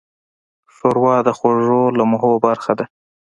ښوروا 0.75 1.15
د 1.27 1.29
خوږو 1.37 1.81
لمحو 1.97 2.31
برخه 2.45 2.71
ده. 2.79 2.85